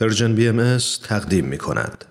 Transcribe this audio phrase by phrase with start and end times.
[0.00, 2.04] پرژن بی ام تقدیم می کند.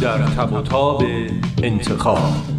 [0.00, 0.54] در تب
[1.62, 2.55] انتخاب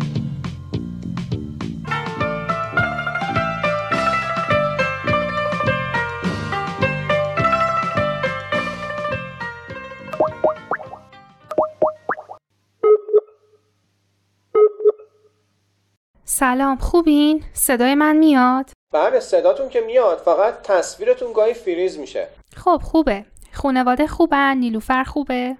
[16.39, 22.82] سلام خوبین؟ صدای من میاد؟ بله صداتون که میاد فقط تصویرتون گاهی فریز میشه خب
[22.83, 25.57] خوبه خونواده خوبن؟ نیلوفر خوبه؟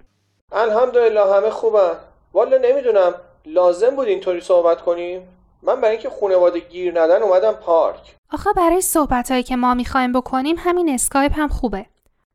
[0.52, 1.96] الحمدلله همه خوبن
[2.32, 3.14] والا نمی‌دونم
[3.46, 5.28] لازم بود اینطوری صحبت کنیم
[5.62, 10.12] من برای اینکه خونواده گیر ندن اومدم پارک آخه برای صحبت هایی که ما می‌خوایم
[10.12, 11.86] بکنیم همین اسکایپ هم خوبه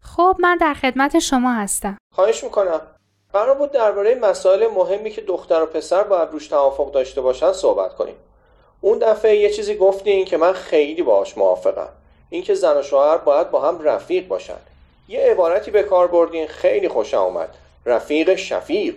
[0.02, 2.81] خب من در خدمت شما هستم خواهش می‌کنم
[3.33, 7.95] قرار بود درباره مسائل مهمی که دختر و پسر باید روش توافق داشته باشن صحبت
[7.95, 8.16] کنیم
[8.84, 11.89] اون دفعه یه چیزی گفتین که من خیلی باهاش موافقم.
[12.30, 14.58] اینکه زن و شوهر باید با هم رفیق باشن.
[15.08, 17.50] یه عبارتی به کار بردین خیلی خوشم اومد.
[17.86, 18.95] رفیق شفیق.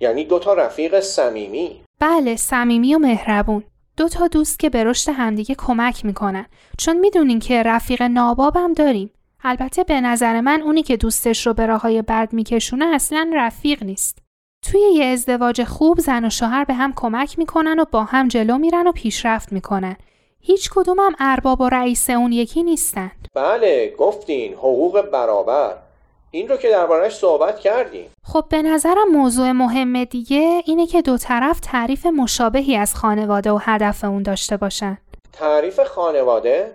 [0.00, 1.80] یعنی دوتا رفیق صمیمی.
[2.00, 3.64] بله صمیمی و مهربون.
[3.96, 6.46] دو تا دوست که به رشد همدیگه کمک می‌کنن.
[6.78, 9.10] چون می‌دونین که رفیق نابابم داریم.
[9.44, 14.18] البته به نظر من اونی که دوستش رو به راههای بد میکشونه اصلا رفیق نیست.
[14.62, 18.58] توی یه ازدواج خوب زن و شوهر به هم کمک می‌کنن و با هم جلو
[18.58, 19.96] میرن و پیشرفت می‌کنن.
[20.40, 25.76] هیچ کدوم هم ارباب و رئیس اون یکی نیستن بله گفتین حقوق برابر.
[26.30, 31.18] این رو که دربارهش صحبت کردیم خب به نظرم موضوع مهم دیگه اینه که دو
[31.18, 34.98] طرف تعریف مشابهی از خانواده و هدف اون داشته باشن.
[35.32, 36.72] تعریف خانواده؟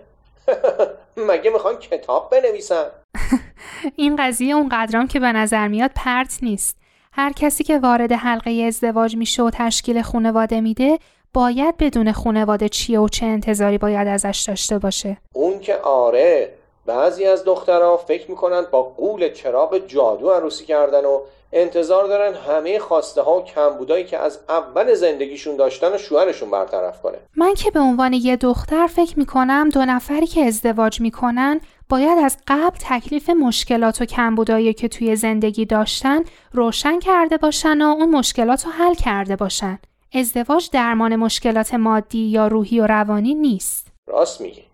[1.28, 2.84] مگه می‌خوان کتاب بنویسن؟
[3.96, 6.76] این قضیه اون قدرام که به نظر میاد پرت نیست.
[7.18, 10.98] هر کسی که وارد حلقه ازدواج میشه و تشکیل خانواده میده
[11.34, 15.16] باید بدون خانواده چیه و چه انتظاری باید ازش داشته باشه.
[15.32, 16.50] اون که آره
[16.86, 21.20] بعضی از دخترها فکر می‌کنن با قول چراغ جادو عروسی کردن و
[21.52, 27.02] انتظار دارن همه خواسته ها و کمبودایی که از اول زندگیشون داشتن و شوهرشون برطرف
[27.02, 32.18] کنه من که به عنوان یه دختر فکر می‌کنم دو نفری که ازدواج می‌کنن باید
[32.24, 38.10] از قبل تکلیف مشکلات و کمبودایی که توی زندگی داشتن روشن کرده باشن و اون
[38.10, 39.78] مشکلات رو حل کرده باشن.
[40.14, 43.86] ازدواج درمان مشکلات مادی یا روحی و روانی نیست.
[44.06, 44.64] راست میگی.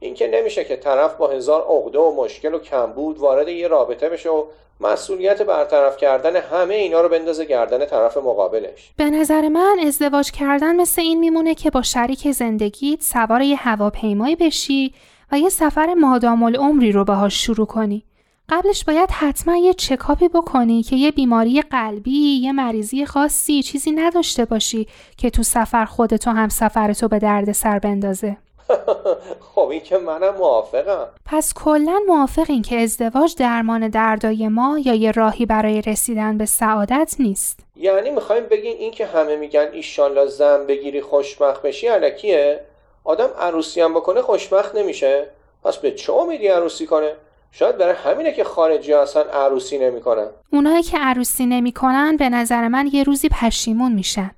[0.00, 4.08] این که نمیشه که طرف با هزار عقده و مشکل و کمبود وارد یه رابطه
[4.08, 4.44] بشه و
[4.80, 10.76] مسئولیت برطرف کردن همه اینا رو بندازه گردن طرف مقابلش به نظر من ازدواج کردن
[10.76, 14.94] مثل این میمونه که با شریک زندگیت سوار یه هواپیمایی بشی
[15.32, 18.04] و یه سفر مادام العمری رو باهاش شروع کنی.
[18.48, 24.44] قبلش باید حتما یه چکاپی بکنی که یه بیماری قلبی، یه مریضی خاصی، چیزی نداشته
[24.44, 28.36] باشی که تو سفر خودتو هم سفرتو به درد سر بندازه.
[29.54, 31.08] خب این که منم موافقم.
[31.26, 37.14] پس کلا موافقین که ازدواج درمان دردای ما یا یه راهی برای رسیدن به سعادت
[37.18, 37.60] نیست.
[37.76, 42.60] یعنی می‌خوایم بگین این که همه میگن ایشالله زن بگیری خوشبخت بشی علکیه؟
[43.04, 45.26] آدم عروسی هم بکنه خوشبخت نمیشه.
[45.64, 47.12] پس به چه امیدی عروسی کنه؟
[47.52, 50.26] شاید برای همینه که خارجی اصلا عروسی نمی‌کنن.
[50.52, 54.30] اونایی که عروسی نمی‌کنن به نظر من یه روزی پشیمون میشن.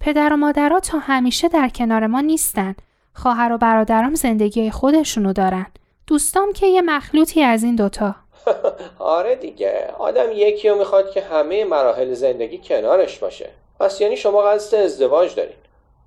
[0.00, 2.74] پدر و مادرها تا همیشه در کنار ما نیستن.
[3.16, 5.66] خواهر و برادرام زندگی خودشونو دارن.
[6.06, 8.14] دوستام که یه مخلوطی از این دوتا.
[8.98, 9.90] آره دیگه.
[9.98, 13.50] آدم یکی رو می‌خواد که همه مراحل زندگی کنارش باشه.
[13.80, 15.56] پس یعنی شما قصد ازدواج دارین.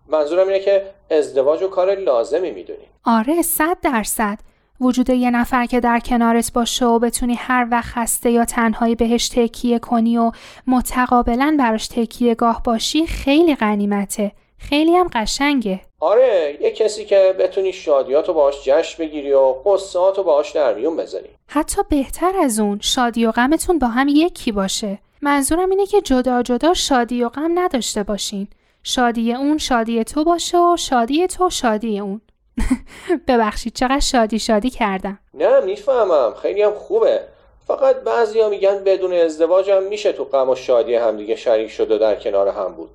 [0.08, 4.40] منظورم اینه که ازدواج و کار لازمی می‌دونی آره صد درصد.
[4.82, 9.30] وجود یه نفر که در کنارت باشه و بتونی هر وقت خسته یا تنهایی بهش
[9.30, 10.32] تکیه کنی و
[10.68, 14.32] متقابلا براش تکیه گاه باشی خیلی غنیمته.
[14.60, 15.82] خیلی هم قشنگه.
[16.00, 21.30] آره یه کسی که بتونی شادیاتو باهاش جشن بگیری و قصاتو باهاش در میون بذاری.
[21.48, 25.00] حتی بهتر از اون شادی و غمتون با هم یکی باشه.
[25.22, 28.48] منظورم اینه که جدا جدا شادی و غم نداشته باشین.
[28.84, 32.22] شادی اون شادی تو باشه و شادی تو شادی اون.
[33.28, 35.20] ببخشید چقدر شادی شادی کردم.
[35.34, 36.34] نه می‌فهمم.
[36.42, 37.20] خیلی هم خوبه.
[37.68, 41.98] فقط بعضیا میگن بدون ازدواج هم میشه تو غم و شادی همدیگه شریک شد و
[41.98, 42.90] در کنار هم بود.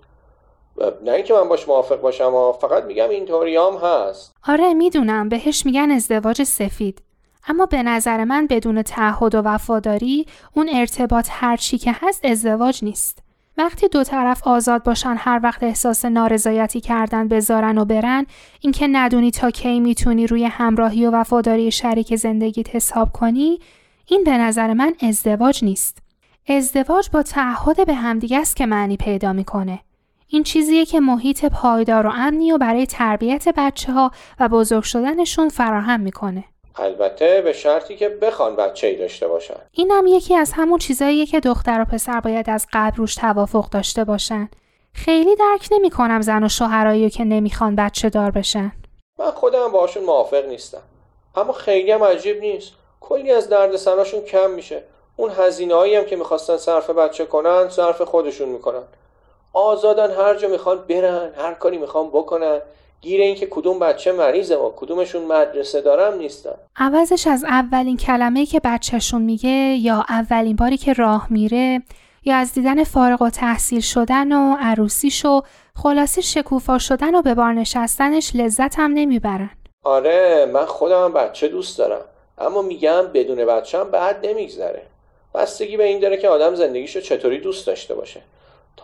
[1.04, 4.34] نه اینکه من باش موافق باشم فقط میگم اینطوری هم هست.
[4.48, 5.28] آره می‌دونم.
[5.28, 7.02] بهش میگن ازدواج سفید.
[7.48, 13.18] اما به نظر من بدون تعهد و وفاداری اون ارتباط هرچی که هست ازدواج نیست.
[13.58, 18.26] وقتی دو طرف آزاد باشن هر وقت احساس نارضایتی کردن بذارن و برن
[18.60, 23.58] اینکه ندونی تا کی می‌تونی روی همراهی و وفاداری شریک زندگیت حساب کنی
[24.06, 25.98] این به نظر من ازدواج نیست.
[26.48, 29.80] ازدواج با تعهد به همدیگه است که معنی پیدا می‌کنه.
[30.34, 34.10] این چیزیه که محیط پایدار و امنی و برای تربیت بچه ها
[34.40, 36.44] و بزرگ شدنشون فراهم می‌کنه.
[36.76, 41.40] البته به شرطی که بخوان بچه ای داشته باشن اینم یکی از همون چیزاییه که
[41.40, 44.48] دختر و پسر باید از قبل روش توافق داشته باشن.
[44.92, 48.72] خیلی درک نمی‌کنم زن و شوهرایی که نمی‌خوان بچه دار بشن.
[49.18, 50.82] من خودم باشون موافق نیستم
[51.36, 54.82] اما خیلی هم عجیب نیست کلی از دردسراشون کم میشه
[55.16, 58.82] اون هزینه هایی هم که می‌خواستن صرف بچه کنن صرف خودشون می‌کنن
[59.54, 62.60] آزادن هر جا می‌خوان برن هر کاری می‌خوان بکنن.
[63.00, 66.54] گیر این که کدوم بچه مریضه و کدومشون مدرسه دارم نیستن.
[66.76, 71.82] عوضش از اولین کلمه که بچهشون میگه یا اولین باری که راه میره
[72.24, 75.42] یا از دیدن فارغ و تحصیل شدن و عروسیش و
[75.76, 79.50] خلاصی شکوفا شدن و به بار نشستنش لذت هم نمی‌برن.
[79.82, 82.00] آره من خودم بچه دوست دارم.
[82.38, 84.82] اما میگم بدون بچه هم بعد نمیگذره.
[85.34, 88.20] بستگی به این داره که آدم زندگیشو چطوری دوست داشته باشه.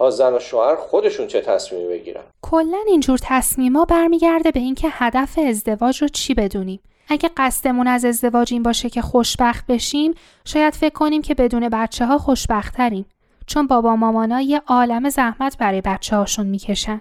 [0.00, 5.38] تا زن و شوهر خودشون چه تصمیمی بگیرن کلا اینجور تصمیما برمیگرده به اینکه هدف
[5.48, 6.80] ازدواج رو چی بدونیم.
[7.08, 10.14] اگه قصدمون از ازدواج این باشه که خوشبخت بشیم،
[10.44, 13.06] شاید فکر کنیم که بدون بچه ها خوشبختتریم.
[13.46, 17.00] چون بابا مامانا یه عالم زحمت برای بچه هاشون می‌کشن.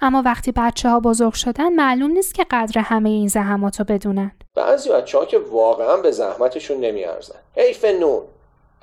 [0.00, 4.32] اما وقتی بچه ها بزرگ شدن معلوم نیست که قدر همه این زحمات رو بدونن.
[4.54, 8.22] بعضی بچه ها که واقعا به زحمتشون نمیارزن حیف نون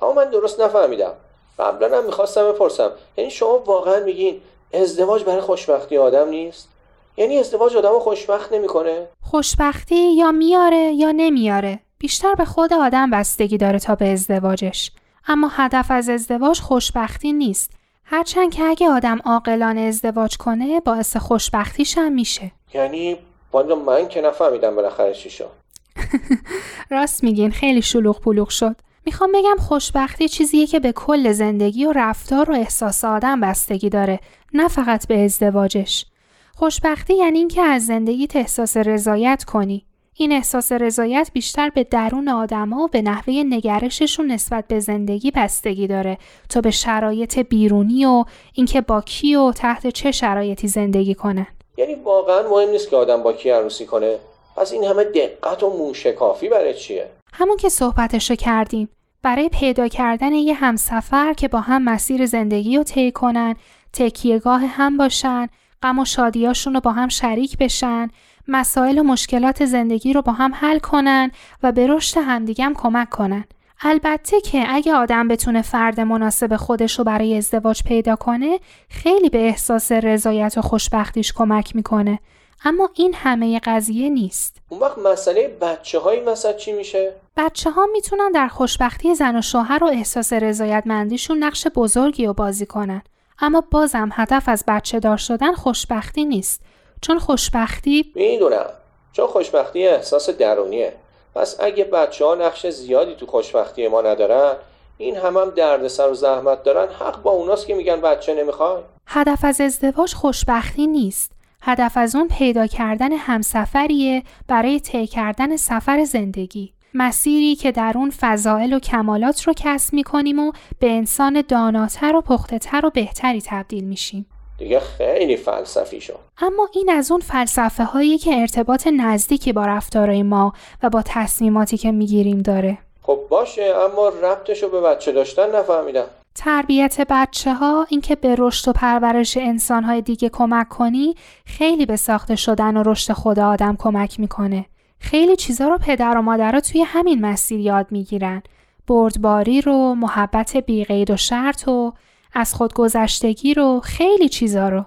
[0.02, 1.12] اما من درست نفهمیدم
[1.58, 4.40] قبلا هم می‌خواستم بپرسم یعنی شما واقعا میگین
[4.72, 6.68] ازدواج برای خوشبختی آدم نیست
[7.16, 11.80] یعنی ازدواج آدم رو خوشبخت نمی‌کنه خوشبختی یا میاره یا نمیاره.
[11.98, 14.90] بیشتر به خود آدم بستگی داره تا به ازدواجش.
[15.28, 17.70] اما هدف از ازدواج خوشبختی نیست.
[18.04, 22.52] هرچند که اگه آدم عاقلانه ازدواج کنه باعث خوشبختیش هم میشه.
[22.74, 23.18] یعنی
[23.52, 25.50] والا من که نفهمیدم بالاخره چی شد
[26.90, 28.76] راست میگین خیلی شلوغ پلوغ شد.
[29.08, 34.20] می‌خوام بگم خوشبختی چیزیه که به کل زندگی و رفتار و احساس آدم بستگی داره
[34.54, 36.06] نه فقط به ازدواجش.
[36.54, 39.84] خوشبختی یعنی اینکه از زندگیت احساس رضایت کنی.
[40.14, 45.86] این احساس رضایت بیشتر به درون آدما و به نحوه نگرششون نسبت به زندگی بستگی
[45.86, 46.18] داره
[46.48, 51.46] تا به شرایط بیرونی و اینکه با کی و تحت چه شرایطی زندگی کنن.
[51.76, 54.18] یعنی واقعا مهم نیست که آدم با کی عروسی کنه
[54.56, 58.88] پس این همه دقت و موشکافی برای چیه همون که صحبتشو کردیم
[59.22, 63.54] برای پیدا کردن یه همسفر که با هم مسیر زندگی رو طی کنن
[63.92, 65.48] تکیهگاه هم باشن
[65.82, 68.08] غم و شادیاشون رو با هم شریک بشن
[68.48, 71.30] مسائل و مشکلات زندگی رو با هم حل کنن
[71.62, 73.44] و به رشد همدیگه هم کمک کنن.
[73.80, 79.46] البته که اگه آدم بتونه فرد مناسب خودش رو برای ازدواج پیدا کنه خیلی به
[79.46, 82.18] احساس رضایت و خوشبختیش کمک می‌کنه.
[82.64, 87.86] اما این همه قضیه نیست اون وقت مسئله بچه های مثلا چی میشه بچه ها
[87.92, 93.02] می‌تونن در خوشبختی زن و شوهر و احساس رضایتمندیشون نقش بزرگی رو بازی کنن.
[93.38, 96.60] اما بازم هدف از بچه دار شدن خوشبختی نیست.
[97.00, 98.66] چون خوشبختی می‌دونم
[99.12, 100.92] چون خوشبختی احساس درونیه
[101.34, 104.56] پس اگه بچه ها نقش زیادی تو خوشبختی ما ندارن
[104.98, 109.44] این هم هم دردسر و زحمت دارن حق با اوناست که میگن بچه نمی‌خوای هدف
[109.44, 111.37] از ازدواج خوشبختی نیست.
[111.62, 116.72] هدف از اون پیدا کردن همسفریه برای طی کردن سفر زندگی.
[116.94, 122.20] مسیری که در اون فضائل و کمالات رو کسب می‌کنیم و به انسان داناتر و
[122.20, 124.26] پختهتر و بهتری تبدیل میشیم.
[124.58, 130.22] دیگه خیلی فلسفی شد اما این از اون فلسفه هایی که ارتباط نزدیکی با رفتارهای
[130.22, 132.78] ما و با تصمیماتی که می‌گیریم داره.
[133.02, 136.04] خب باشه اما ربطش رو به بچه داشتن نفهمیدم
[136.34, 141.96] تربیت بچه ها اینکه به رشد و پرورش انسان های دیگه کمک کنی خیلی به
[141.96, 144.66] ساخته شدن و رشد خود آدم کمک می‌کنه.
[144.98, 148.42] خیلی چیزا رو پدر و مادرها توی همین مسیر یاد می‌گیرن.
[148.86, 151.92] بردباری رو، محبت بیقید و شرط و
[152.32, 154.84] از خودگذشتگی رو، خیلی چیزا رو.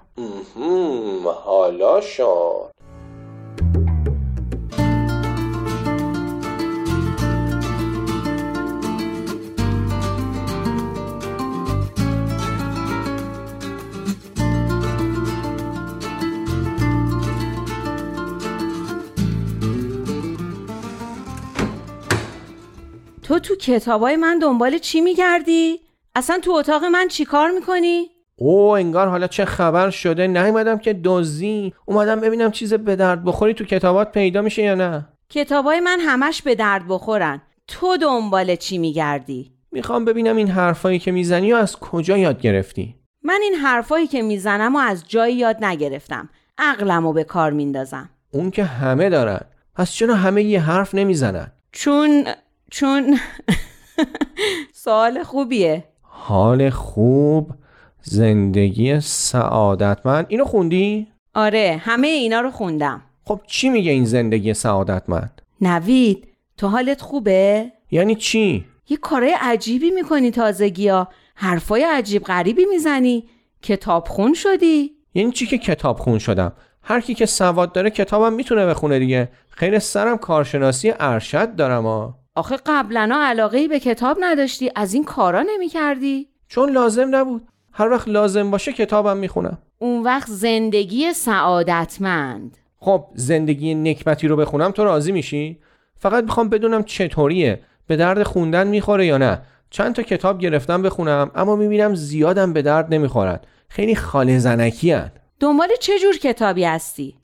[1.45, 2.71] حالا شد
[23.23, 25.79] تو تو کتابای من دنبال چی میگردی؟
[26.15, 30.99] اصلا تو اتاق من چی کار می‌کنی؟ او انگار حالا چه خبر شده؟ نیومدم که
[31.03, 31.73] دزدی.
[31.85, 35.07] اومدم ببینم چیز به درد بخوری تو کتابات پیدا میشه یا نه.
[35.29, 37.41] کتابای من همش به درد بخورن.
[37.67, 42.95] تو دنبال چی میگردی؟ می‌خوام ببینم این حرفایی که می‌زنی و از کجا یاد گرفتی؟
[43.23, 46.29] من این حرفایی که می‌زنم و از جایی یاد نگرفتم.
[46.57, 48.09] عقلمو به کار میندازم.
[48.31, 49.39] اون که همه دارن.
[49.75, 52.25] پس چرا همه یه حرف نمی‌زنن؟ چون
[52.71, 53.19] چون
[54.73, 55.83] سوال خوبیه.
[56.01, 57.51] حال خوب
[58.01, 60.25] زندگی سعادتمند.
[60.29, 63.01] اینو خوندی؟ آره همه اینا رو خوندم.
[63.25, 69.89] خب چی میگه این زندگی سعادتمند؟ نوید تو حالت خوبه؟ یعنی چی؟ یه کارای عجیبی
[69.89, 71.07] می‌کنی تازگی ها.
[71.35, 73.29] حرفای عجیب غریبی می‌زنی.
[73.61, 74.91] کتاب خون شدی.
[75.13, 79.29] یعنی چی که کتاب خون شدم؟ هر کی که سواد داره کتابم می‌تونه بخونه دیگه.
[79.49, 82.20] خیر سرم کارشناسی ارشد دارم ها.
[82.35, 87.47] آخه قبلا علاقه ای به کتاب نداشتی از این کارا نمی‌کردی؟ چون لازم نبود.
[87.73, 89.57] هر وقت لازم باشه کتابم می‌خونم.
[89.79, 92.57] اون وقت زندگی سعادتمند.
[92.77, 95.59] خب زندگی نکبتی رو بخونم تو راضی میشی؟
[95.97, 101.31] فقط می‌خوام بدونم چطوریه؟ به درد خوندن می‌خوره یا نه؟ چند تا کتاب گرفتم بخونم
[101.35, 103.39] اما می‌بینم زیادم به درد نمی‌خورن.
[103.69, 105.11] خیلی خاله زنکی هن.
[105.39, 107.15] دنبال چه جور کتابی هستی؟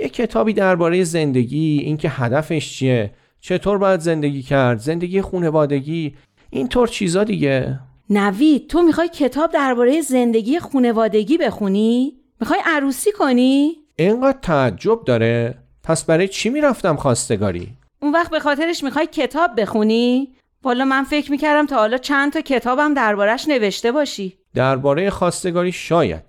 [0.00, 3.10] یه کتابی درباره زندگی اینکه هدفش چیه؟
[3.46, 6.14] چطور باید زندگی کرد؟ زندگی خونوادگی.
[6.50, 7.80] اینطور چیزا دیگه.
[8.10, 15.54] نوید تو می‌خوای کتاب درباره زندگی خونوادگی بخونی؟ می‌خوای عروسی کنی؟ اینقدر تعجب داره.
[15.82, 17.72] پس برای چی می‌رفتم خواستگاری؟
[18.02, 20.28] اون وقت به خاطرش می‌خوای کتاب بخونی؟
[20.62, 24.38] والا من فکر می‌کردم تا حالا چند تا کتابم دربارش نوشته باشی.
[24.54, 26.22] درباره خواستگاری شاید.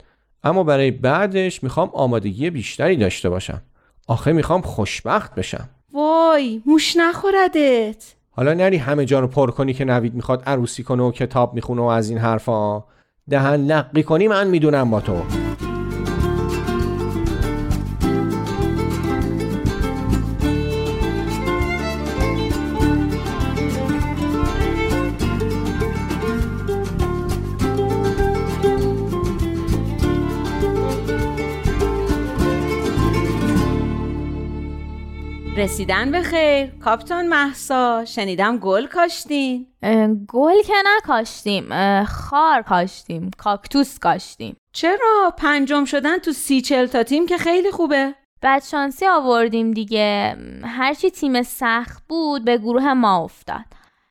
[0.44, 3.62] اما برای بعدش می‌خوام آمادگی بیشتری داشته باشم.
[4.08, 5.70] آخه می‌خوام خوشبخت بشم.
[6.16, 8.16] وای موش نخوردت.
[8.32, 11.82] حالا نری همه جا رو پر کنی که نوید می‌خواد عروسی کنه و کتاب می‌خونه
[11.82, 12.84] و از این حرفا.
[13.30, 15.45] دهن لقی کنی من می‌دونم با تو.
[35.58, 36.66] رسیدن به خیر.
[36.66, 39.68] کاپتان محسا شنیدم گل کاشتین.
[40.28, 44.58] گل که نکاشتیم خار کاشتیم کاکتوس کاشتیم.
[44.74, 48.16] چرا؟ پنجم شدن تو سی چل تا تیم که خیلی خوبه.
[48.42, 50.38] بدشانسی آوردیم دیگه.
[50.64, 53.66] هرچی تیم سخت بود به گروه ما افتاد.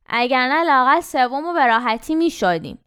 [0.07, 2.79] اگر نه لاغل سوم و به راحتی می شدیم.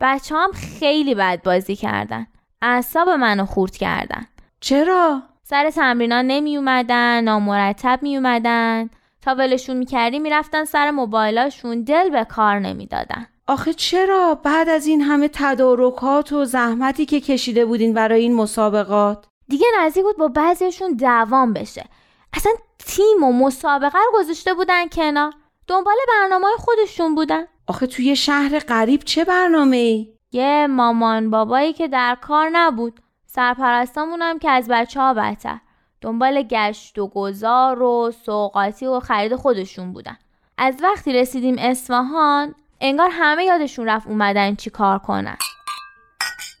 [0.00, 2.26] بچه هم خیلی بد بازی کردن.
[2.62, 4.26] اعصاب منو خورد کردن.
[4.60, 8.90] چرا؟ سر تمرینا نمی اومدن نامرتب می اومدن
[9.22, 13.26] تا ولشون می‌کردیم می‌رفتن سر موبایلاشون دل به کار نمی‌دادن.
[13.46, 19.26] آخه چرا؟ بعد از این همه تدارکات و زحمتی که کشیده بودین برای این مسابقات.
[19.48, 21.84] دیگه نزدیک بود با بعضیشون دوام بشه.
[22.32, 25.32] اصلا تیم و مسابقه رو گذاشته بودن کنار.
[25.66, 27.44] دنبال برنامه خودشون بودن.
[27.66, 33.00] آخه توی شهر غریب چه برنامه ای؟ یه مامان بابایی که در کار نبود.
[33.34, 35.58] سرپرستامون هم که از بچه ها بدتر
[36.00, 40.16] دنبال گشت و گذار و سوقاتی و خرید خودشون بودن.
[40.58, 45.36] از وقتی رسیدیم اصفهان انگار همه یادشون رفت اومدن چی کار کنن.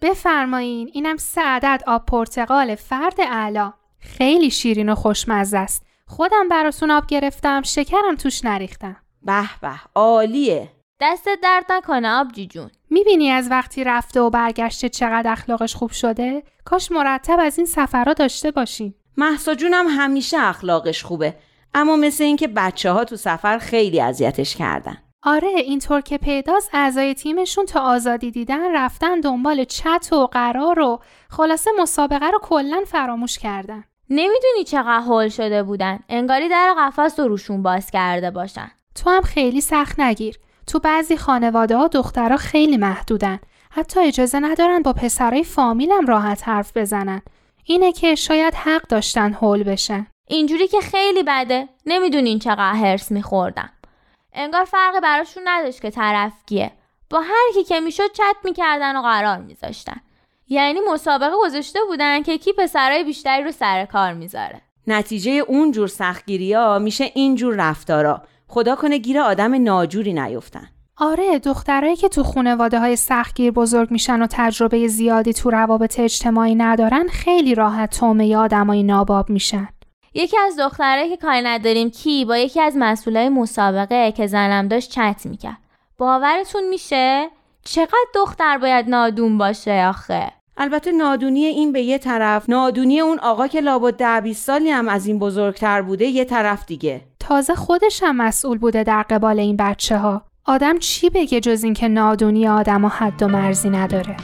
[0.02, 3.72] بفرمایین اینم سه عدد آب پرتقال فرد اعلا.
[3.98, 5.86] خیلی شیرین و خوشمزه است.
[6.06, 8.96] خودم براتون آب گرفتم شکرم توش نریختم.
[9.22, 10.70] به به عالیه.
[11.00, 12.70] دستت درد نکنه آبجی جون.
[12.90, 18.12] می‌بینی از وقتی رفته و برگشته چقدر اخلاقش خوب شده؟ کاش مرتب از این سفرها
[18.12, 21.34] داشته باشیم محسا جونم همیشه اخلاقش خوبه
[21.74, 24.96] اما مثل اینکه بچه ها تو سفر خیلی اذیتش کردن.
[25.22, 31.00] آره اینطور که پیداست اعضای تیمشون تا آزادی دیدن رفتن دنبال چت و قرار و
[31.30, 33.84] خلاصه مسابقه رو کلا فراموش کردن.
[34.10, 35.98] نمی‌دونی چقدر هول شده بودن.
[36.08, 38.70] انگاری در قفس رو روشون باز کرده باشن.
[38.94, 40.38] تو هم خیلی سخت نگیر.
[40.66, 43.38] تو بعضی خانواده ها دخترها خیلی محدودن.
[43.70, 47.22] حتی اجازه ندارن با پسرای فامیلم راحت حرف بزنن.
[47.64, 50.06] اینه که شاید حق داشتن هول بشن.
[50.28, 51.68] اینجوری که خیلی بده.
[51.86, 53.70] نمی‌دونین چقدر هرس میخوردم.
[54.32, 56.72] انگار فرقی براشون نداشت که طرف کیه.
[57.10, 60.00] با هر کی که می‌شد چت می‌کردن و قرار میذاشتن.
[60.48, 64.60] یعنی مسابقه گذاشته بودن که کی پسرای بیشتری رو سر کار می‌ذاره.
[64.86, 68.22] نتیجه اون جور سختگیری ها میشه این جور رفتارا.
[68.48, 70.68] خدا کنه گیر آدم ناجوری نیفتن.
[70.96, 76.54] آره دخترایی که تو خانواده های سختگیر بزرگ میشن و تجربه زیادی تو روابط اجتماعی
[76.54, 79.68] ندارن خیلی راحت تومه آدمای ناباب میشن.
[80.14, 84.90] یکی از دخترایی که کاری نداریم کی؟ با یکی از مسئولای مسابقه که زنم داشت
[84.90, 85.58] چت می‌کرد.
[85.98, 87.28] باورتون میشه؟
[87.64, 93.46] چقدر دختر باید نادون باشه آخه؟ البته نادونی این به یه طرف نادونی اون آقا
[93.46, 97.00] که لابد ده 20 سالی هم از این بزرگتر بوده یه طرف دیگه.
[97.28, 101.88] تازه خودش هم مسئول بوده در قبال این بچه ها آدم چی بگه جز اینکه
[101.88, 104.16] نادونی آدم ها حد و مرزی نداره؟